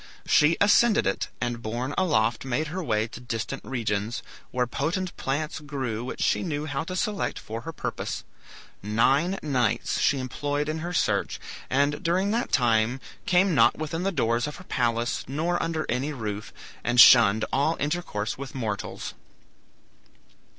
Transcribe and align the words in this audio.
She 0.25 0.57
ascended 0.59 1.05
it, 1.05 1.27
and 1.39 1.61
borne 1.61 1.93
aloft 1.95 2.43
made 2.43 2.69
her 2.69 2.83
way 2.83 3.07
to 3.09 3.19
distant 3.19 3.63
regions, 3.63 4.23
where 4.49 4.65
potent 4.65 5.15
plants 5.15 5.59
grew 5.59 6.03
which 6.03 6.23
she 6.23 6.41
knew 6.41 6.65
how 6.65 6.83
to 6.85 6.95
select 6.95 7.37
for 7.37 7.61
her 7.61 7.71
purpose. 7.71 8.23
Nine 8.81 9.37
nights 9.43 9.99
she 10.01 10.17
employed 10.17 10.67
in 10.69 10.79
her 10.79 10.91
search, 10.91 11.39
and 11.69 12.01
during 12.01 12.31
that 12.31 12.51
time 12.51 12.99
came 13.27 13.53
not 13.53 13.77
within 13.77 14.01
the 14.01 14.11
doors 14.11 14.47
of 14.47 14.55
her 14.55 14.63
palace 14.63 15.23
nor 15.27 15.61
under 15.61 15.85
any 15.87 16.11
roof, 16.13 16.51
and 16.83 16.99
shunned 16.99 17.45
all 17.53 17.77
intercourse 17.79 18.39
with 18.39 18.55
mortals. 18.55 19.13